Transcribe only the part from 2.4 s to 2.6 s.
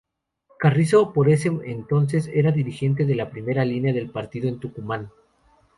un